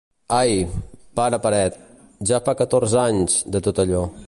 Ai, 0.35 0.53
pare 1.19 1.39
paret, 1.43 1.77
ja 2.31 2.41
fa 2.47 2.57
catorze 2.63 3.01
anys, 3.05 3.39
de 3.57 3.63
tot 3.69 3.83
allò. 3.85 4.05